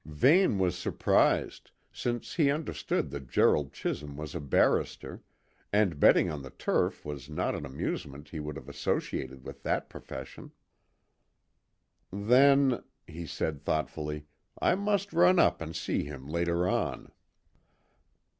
Vane 0.03 0.57
was 0.57 0.75
surprised, 0.75 1.69
since 1.91 2.33
he 2.33 2.49
understood 2.49 3.11
that 3.11 3.29
Gerald 3.29 3.71
Chisholm 3.71 4.17
was 4.17 4.33
a 4.33 4.39
barrister, 4.39 5.21
and 5.71 5.99
betting 5.99 6.27
on 6.27 6.41
the 6.41 6.49
turf 6.49 7.05
was 7.05 7.29
not 7.29 7.53
an 7.53 7.67
amusement 7.67 8.29
he 8.29 8.39
would 8.39 8.55
have 8.55 8.67
associated 8.67 9.45
with 9.45 9.61
that 9.61 9.89
profession. 9.91 10.53
"Then," 12.11 12.81
he 13.05 13.27
said 13.27 13.61
thoughtfully, 13.61 14.25
"I 14.59 14.73
must 14.73 15.13
run 15.13 15.37
up 15.37 15.61
and 15.61 15.75
see 15.75 16.03
him 16.03 16.27
later 16.27 16.67
on." 16.67 17.11